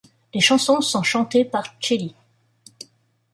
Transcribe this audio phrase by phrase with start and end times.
[0.33, 2.15] Les chansons sont chantés par chelly.